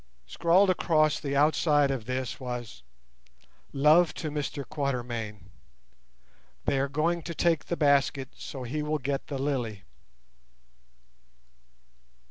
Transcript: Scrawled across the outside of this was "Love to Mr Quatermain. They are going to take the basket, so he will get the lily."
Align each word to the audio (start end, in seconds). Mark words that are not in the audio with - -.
Scrawled 0.25 0.71
across 0.71 1.19
the 1.19 1.35
outside 1.35 1.91
of 1.91 2.05
this 2.05 2.39
was 2.39 2.81
"Love 3.71 4.15
to 4.15 4.31
Mr 4.31 4.67
Quatermain. 4.67 5.51
They 6.65 6.79
are 6.79 6.89
going 6.89 7.21
to 7.21 7.35
take 7.35 7.65
the 7.65 7.77
basket, 7.77 8.29
so 8.35 8.63
he 8.63 8.81
will 8.81 8.97
get 8.97 9.27
the 9.27 9.37
lily." 9.37 9.83